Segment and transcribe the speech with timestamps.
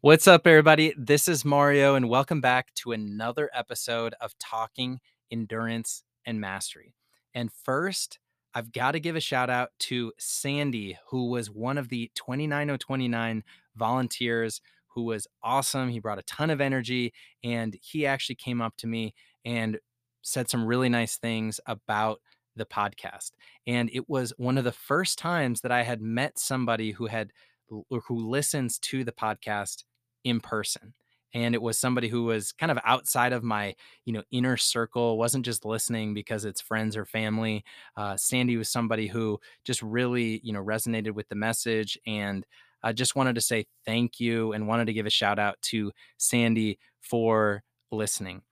[0.00, 0.94] What's up, everybody?
[0.96, 6.94] This is Mario, and welcome back to another episode of Talking Endurance and Mastery.
[7.34, 8.20] And first,
[8.54, 13.42] I've got to give a shout out to Sandy, who was one of the 29029
[13.74, 15.88] volunteers who was awesome.
[15.88, 17.12] He brought a ton of energy,
[17.42, 19.80] and he actually came up to me and
[20.22, 22.20] said some really nice things about
[22.54, 23.32] the podcast.
[23.66, 27.32] And it was one of the first times that I had met somebody who had
[27.68, 29.84] who listens to the podcast
[30.24, 30.94] in person
[31.34, 33.74] and it was somebody who was kind of outside of my
[34.04, 37.64] you know inner circle wasn't just listening because it's friends or family
[37.96, 42.46] uh, sandy was somebody who just really you know resonated with the message and
[42.82, 45.92] i just wanted to say thank you and wanted to give a shout out to
[46.16, 48.42] sandy for listening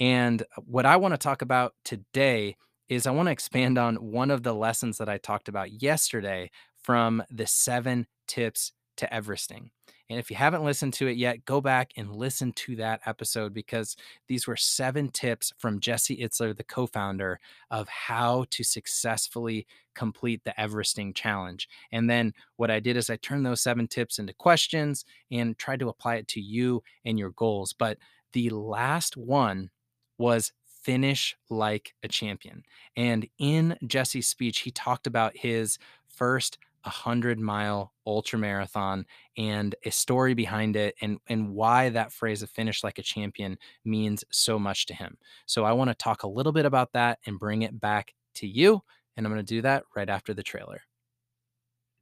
[0.00, 2.56] and what i want to talk about today
[2.88, 6.50] is i want to expand on one of the lessons that i talked about yesterday
[6.82, 9.70] from the seven tips to everesting
[10.10, 13.54] and if you haven't listened to it yet, go back and listen to that episode
[13.54, 13.96] because
[14.28, 20.42] these were seven tips from Jesse Itzler, the co founder, of how to successfully complete
[20.44, 21.68] the Everesting challenge.
[21.90, 25.80] And then what I did is I turned those seven tips into questions and tried
[25.80, 27.72] to apply it to you and your goals.
[27.72, 27.96] But
[28.34, 29.70] the last one
[30.18, 32.62] was finish like a champion.
[32.94, 35.78] And in Jesse's speech, he talked about his
[36.08, 42.12] first a hundred mile ultra marathon and a story behind it and and why that
[42.12, 45.16] phrase of finish like a champion means so much to him.
[45.46, 48.46] So I want to talk a little bit about that and bring it back to
[48.46, 48.82] you
[49.16, 50.82] and I'm going to do that right after the trailer.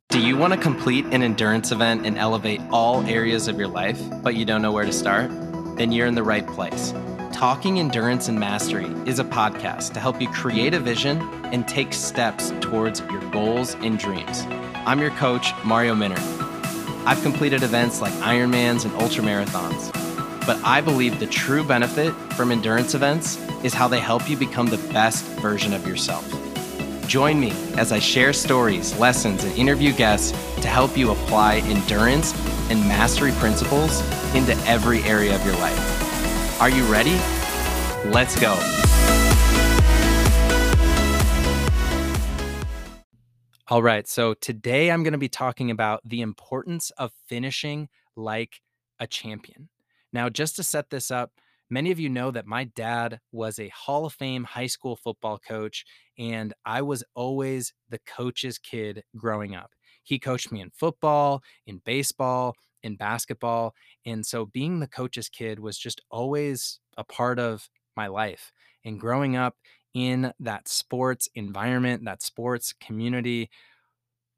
[0.09, 3.99] Do you want to complete an endurance event and elevate all areas of your life,
[4.23, 5.31] but you don't know where to start?
[5.77, 6.93] Then you're in the right place.
[7.33, 11.95] Talking Endurance and Mastery is a podcast to help you create a vision and take
[11.95, 14.45] steps towards your goals and dreams.
[14.85, 16.19] I'm your coach, Mario Minner.
[17.07, 19.93] I've completed events like Ironmans and ultramarathons,
[20.45, 24.67] but I believe the true benefit from endurance events is how they help you become
[24.67, 26.29] the best version of yourself.
[27.07, 32.35] Join me as I share stories, lessons, and interview guests to help you apply endurance
[32.69, 34.01] and mastery principles
[34.35, 36.61] into every area of your life.
[36.61, 37.21] Are you ready?
[38.11, 38.59] Let's go.
[43.73, 44.07] All right.
[44.07, 48.61] So today I'm going to be talking about the importance of finishing like
[49.01, 49.71] a champion.
[50.13, 51.31] Now, just to set this up,
[51.71, 55.39] many of you know that my dad was a Hall of Fame high school football
[55.39, 55.87] coach,
[56.19, 59.71] and I was always the coach's kid growing up.
[60.03, 63.73] He coached me in football, in baseball, in basketball.
[64.05, 68.53] And so being the coach's kid was just always a part of my life.
[68.85, 69.57] And growing up
[69.95, 73.51] in that sports environment, that sports community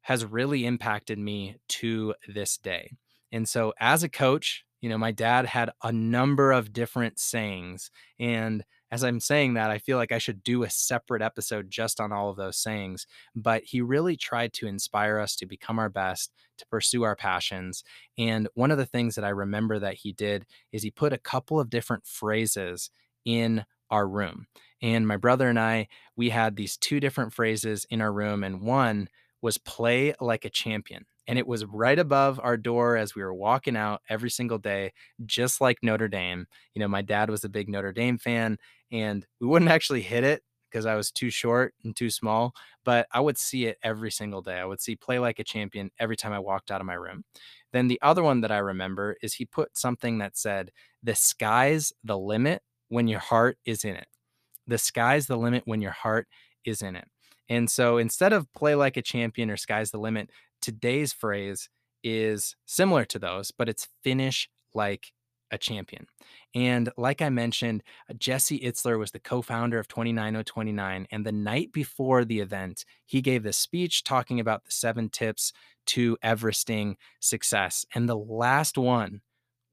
[0.01, 2.91] has really impacted me to this day.
[3.31, 7.89] And so as a coach, you know, my dad had a number of different sayings.
[8.19, 11.99] And as I'm saying that, I feel like I should do a separate episode just
[11.99, 13.07] on all of those sayings.
[13.35, 17.83] But he really tried to inspire us to become our best, to pursue our passions.
[18.17, 21.17] And one of the things that I remember that he did is he put a
[21.17, 22.91] couple of different phrases
[23.25, 24.47] in our room.
[24.81, 28.43] And my brother and I, we had these two different phrases in our room.
[28.43, 29.09] And one
[29.41, 33.33] was play like a champion and it was right above our door as we were
[33.33, 34.93] walking out every single day,
[35.25, 36.45] just like Notre Dame.
[36.73, 38.57] You know, my dad was a big Notre Dame fan,
[38.91, 42.53] and we wouldn't actually hit it because I was too short and too small,
[42.83, 44.59] but I would see it every single day.
[44.59, 47.23] I would see play like a champion every time I walked out of my room.
[47.71, 50.71] Then the other one that I remember is he put something that said,
[51.01, 54.07] The sky's the limit when your heart is in it.
[54.67, 56.27] The sky's the limit when your heart
[56.63, 57.07] is in it.
[57.49, 60.29] And so instead of play like a champion or sky's the limit,
[60.61, 61.69] today's phrase
[62.03, 65.11] is similar to those, but it's finish like
[65.51, 66.07] a champion.
[66.53, 71.07] And like I mentioned, uh, Jesse Itzler was the co founder of 29029.
[71.11, 75.53] And the night before the event, he gave this speech talking about the seven tips
[75.87, 77.85] to Everesting success.
[77.93, 79.21] And the last one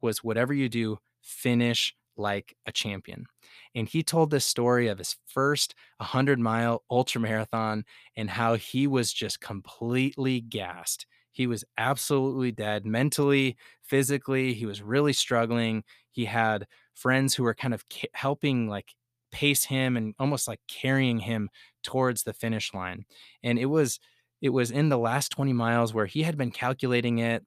[0.01, 3.27] was whatever you do, finish like a champion.
[3.75, 7.85] And he told this story of his first 100 mile ultra marathon
[8.17, 11.07] and how he was just completely gassed.
[11.31, 14.53] He was absolutely dead mentally, physically.
[14.55, 15.85] He was really struggling.
[16.11, 17.85] He had friends who were kind of
[18.15, 18.95] helping, like,
[19.31, 21.49] pace him and almost like carrying him
[21.83, 23.07] towards the finish line.
[23.43, 23.99] And it was,
[24.43, 27.45] it was in the last 20 miles where he had been calculating it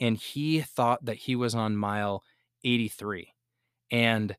[0.00, 2.24] and he thought that he was on mile
[2.64, 3.32] 83
[3.92, 4.36] and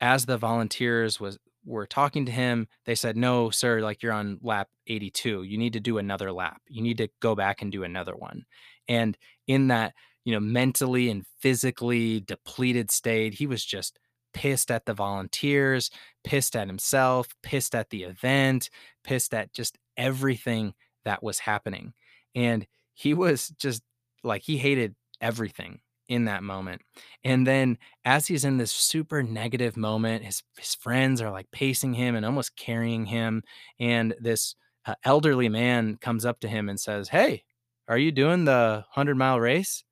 [0.00, 4.38] as the volunteers was were talking to him, they said, "No, sir, like you're on
[4.42, 5.44] lap 82.
[5.44, 6.62] You need to do another lap.
[6.68, 8.44] You need to go back and do another one."
[8.88, 9.16] And
[9.46, 13.34] in that, you know, mentally and physically depleted state.
[13.34, 13.98] He was just
[14.34, 15.90] pissed at the volunteers,
[16.24, 18.70] pissed at himself, pissed at the event,
[19.04, 20.74] pissed at just everything
[21.04, 21.94] that was happening.
[22.34, 23.82] And he was just
[24.22, 26.82] like, he hated everything in that moment.
[27.24, 31.94] And then as he's in this super negative moment, his his friends are like pacing
[31.94, 33.42] him and almost carrying him
[33.78, 34.54] and this
[34.86, 37.44] uh, elderly man comes up to him and says, "Hey,
[37.88, 39.84] are you doing the 100-mile race?"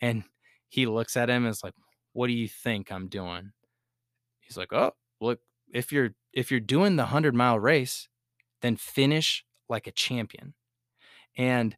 [0.00, 0.24] And
[0.68, 1.74] he looks at him and is like,
[2.12, 3.52] "What do you think I'm doing?"
[4.40, 5.40] He's like, "Oh, look,
[5.72, 8.08] if you're if you're doing the 100-mile race,
[8.62, 10.54] then finish like a champion."
[11.36, 11.76] And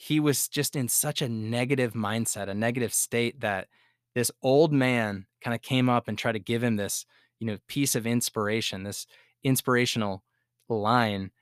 [0.00, 3.66] he was just in such a negative mindset, a negative state that
[4.14, 7.04] this old man kind of came up and tried to give him this,
[7.40, 9.06] you know, piece of inspiration, this
[9.42, 10.22] inspirational
[10.68, 11.32] line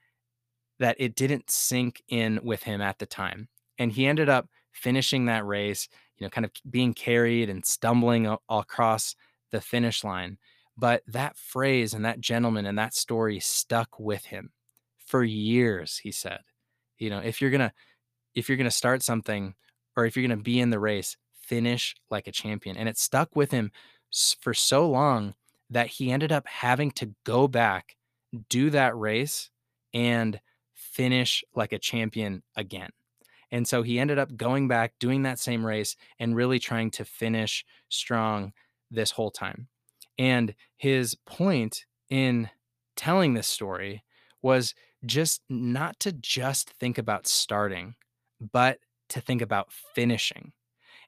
[0.79, 3.47] that it didn't sink in with him at the time.
[3.77, 5.87] And he ended up finishing that race,
[6.17, 9.15] you know, kind of being carried and stumbling across
[9.51, 10.39] the finish line.
[10.75, 14.49] But that phrase and that gentleman and that story stuck with him
[14.97, 16.39] for years, he said.
[16.97, 17.73] You know, if you're going to
[18.37, 19.55] if you're going to start something
[19.95, 22.77] or if you're going to be in the race, finish like a champion.
[22.77, 23.71] And it stuck with him
[24.39, 25.33] for so long
[25.71, 27.95] that he ended up having to go back,
[28.47, 29.49] do that race,
[29.91, 30.39] and
[30.75, 32.91] finish like a champion again.
[33.49, 37.05] And so he ended up going back, doing that same race, and really trying to
[37.05, 38.53] finish strong
[38.91, 39.67] this whole time.
[40.19, 42.51] And his point in
[42.95, 44.03] telling this story
[44.43, 44.75] was
[45.05, 47.95] just not to just think about starting,
[48.39, 48.79] but
[49.09, 50.51] to think about finishing.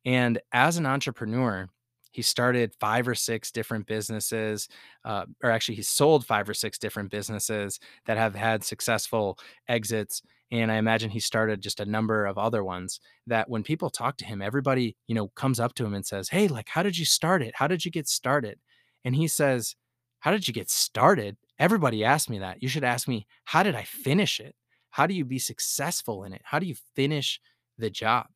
[0.06, 1.70] And as an entrepreneur,
[2.12, 4.68] he started five or six different businesses,
[5.06, 9.38] uh, or actually, he sold five or six different businesses that have had successful
[9.68, 10.22] exits.
[10.52, 14.18] And I imagine he started just a number of other ones that when people talk
[14.18, 16.98] to him, everybody, you know, comes up to him and says, Hey, like, how did
[16.98, 17.54] you start it?
[17.56, 18.60] How did you get started?
[19.06, 19.75] And he says,
[20.20, 21.38] How did you get started?
[21.60, 22.64] Everybody asked me that.
[22.64, 24.56] You should ask me, How did I finish it?
[24.91, 26.41] How do you be successful in it?
[26.44, 27.39] How do you finish
[27.77, 28.27] the job?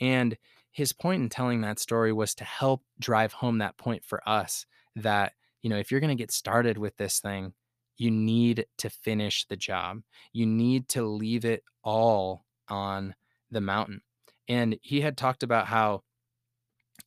[0.00, 0.36] And
[0.70, 4.66] his point in telling that story was to help drive home that point for us
[4.96, 5.32] that,
[5.62, 7.52] you know, if you're going to get started with this thing,
[7.96, 10.00] you need to finish the job.
[10.32, 13.14] You need to leave it all on
[13.50, 14.00] the mountain.
[14.48, 16.02] And he had talked about how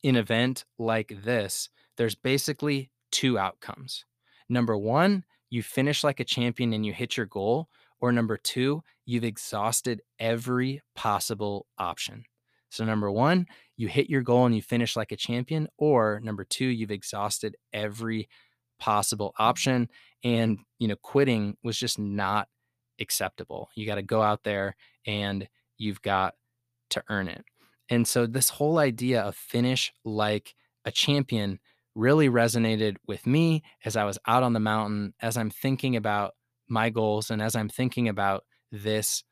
[0.02, 4.04] in an event like this, there's basically two outcomes.
[4.48, 7.68] Number one, you finish like a champion and you hit your goal.
[8.04, 12.24] Or number two, you've exhausted every possible option.
[12.68, 13.46] So, number one,
[13.78, 15.68] you hit your goal and you finish like a champion.
[15.78, 18.28] Or number two, you've exhausted every
[18.78, 19.88] possible option.
[20.22, 22.48] And, you know, quitting was just not
[23.00, 23.70] acceptable.
[23.74, 25.48] You got to go out there and
[25.78, 26.34] you've got
[26.90, 27.42] to earn it.
[27.88, 30.54] And so, this whole idea of finish like
[30.84, 31.58] a champion
[31.94, 36.34] really resonated with me as I was out on the mountain, as I'm thinking about
[36.68, 39.24] my goals and as I'm thinking about this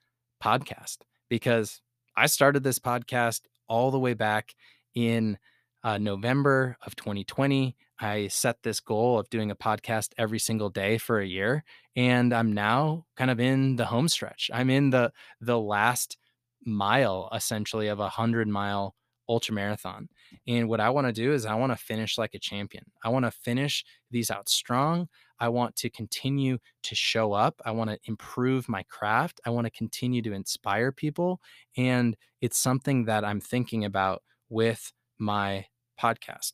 [0.42, 0.98] podcast
[1.28, 1.80] because
[2.16, 4.54] I started this podcast all the way back
[4.94, 5.38] in
[5.84, 7.76] uh, November of 2020.
[7.98, 11.64] I set this goal of doing a podcast every single day for a year,
[11.96, 14.50] and I'm now kind of in the home stretch.
[14.52, 16.18] I'm in the the last
[16.64, 18.94] mile essentially of a hundred mile
[19.28, 20.08] ultra marathon.
[20.46, 22.84] And what I want to do is I want to finish like a champion.
[23.04, 25.08] I want to finish these out strong.
[25.42, 27.60] I want to continue to show up.
[27.64, 29.40] I want to improve my craft.
[29.44, 31.40] I want to continue to inspire people.
[31.76, 35.66] And it's something that I'm thinking about with my
[36.00, 36.52] podcast.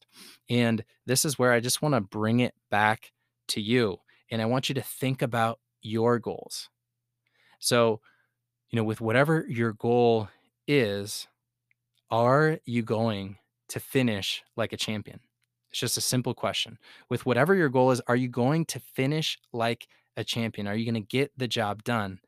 [0.48, 3.12] And this is where I just want to bring it back
[3.48, 3.98] to you.
[4.30, 6.70] And I want you to think about your goals.
[7.60, 8.00] So,
[8.70, 10.30] you know, with whatever your goal
[10.66, 11.28] is,
[12.10, 13.36] are you going
[13.68, 15.20] to finish like a champion?
[15.70, 16.78] It's just a simple question.
[17.10, 20.66] With whatever your goal is, are you going to finish like a champion?
[20.66, 22.20] Are you going to get the job done?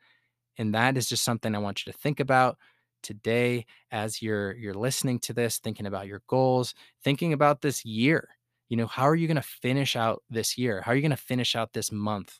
[0.58, 2.58] And that is just something I want you to think about
[3.02, 8.28] today as you're you're listening to this, thinking about your goals, thinking about this year.
[8.68, 10.82] You know, how are you going to finish out this year?
[10.82, 12.38] How are you going to finish out this month?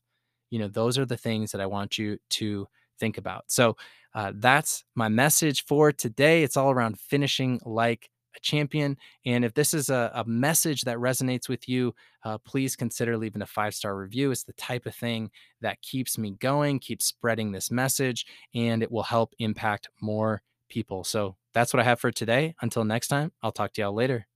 [0.50, 3.44] You know, those are the things that I want you to think about.
[3.48, 3.76] So,
[4.14, 6.42] uh, that's my message for today.
[6.42, 8.96] It's all around finishing like a champion.
[9.26, 11.94] And if this is a, a message that resonates with you,
[12.24, 14.30] uh, please consider leaving a five star review.
[14.30, 18.90] It's the type of thing that keeps me going, keeps spreading this message, and it
[18.90, 21.04] will help impact more people.
[21.04, 22.54] So that's what I have for today.
[22.62, 24.29] Until next time, I'll talk to y'all later.